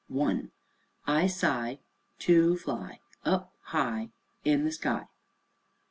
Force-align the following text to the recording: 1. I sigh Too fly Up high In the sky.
1. 0.07 0.49
I 1.05 1.27
sigh 1.27 1.77
Too 2.17 2.57
fly 2.57 2.99
Up 3.23 3.53
high 3.65 4.09
In 4.43 4.65
the 4.65 4.71
sky. 4.71 5.05